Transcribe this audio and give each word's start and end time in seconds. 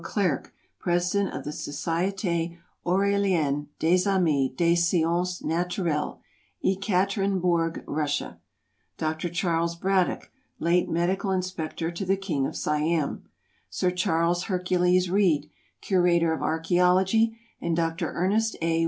Clerc, 0.03 0.51
President 0.79 1.31
of 1.31 1.43
the 1.43 1.51
Société 1.51 2.57
Ouralienne 2.87 3.67
des 3.77 4.03
Amis 4.09 4.51
des 4.57 4.75
Sciences 4.75 5.43
Naturelles, 5.43 6.17
Ekaterinebourg, 6.65 7.83
Russia; 7.85 8.39
Dr. 8.97 9.29
Charles 9.29 9.75
Braddock, 9.75 10.31
late 10.57 10.89
Medical 10.89 11.29
Inspector 11.29 11.91
to 11.91 12.03
the 12.03 12.17
King 12.17 12.47
of 12.47 12.55
Siam; 12.57 13.25
Sir 13.69 13.91
Charles 13.91 14.45
Hercules 14.45 15.11
Reed, 15.11 15.51
Curator 15.81 16.33
of 16.33 16.39
Archæology, 16.39 17.35
and 17.61 17.75
Dr. 17.75 18.11
Ernest 18.11 18.55
A. 18.59 18.79